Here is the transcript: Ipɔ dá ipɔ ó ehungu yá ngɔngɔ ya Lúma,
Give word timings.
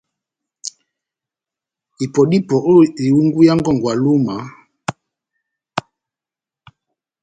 Ipɔ 2.03 2.21
dá 2.29 2.35
ipɔ 2.39 2.55
ó 2.71 2.73
ehungu 3.03 3.39
yá 3.47 3.53
ngɔngɔ 3.57 3.89
ya 3.93 3.99
Lúma, 4.03 4.35